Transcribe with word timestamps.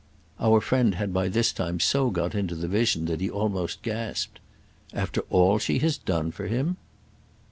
Our 0.39 0.61
friend 0.61 0.95
had 0.95 1.13
by 1.13 1.27
this 1.27 1.53
time 1.53 1.79
so 1.79 2.09
got 2.09 2.33
into 2.33 2.55
the 2.55 2.67
vision 2.67 3.05
that 3.05 3.21
he 3.21 3.29
almost 3.29 3.83
gasped. 3.83 4.39
"After 4.93 5.21
all 5.29 5.59
she 5.59 5.77
has 5.77 5.95
done 5.99 6.31
for 6.31 6.47
him?" 6.47 6.77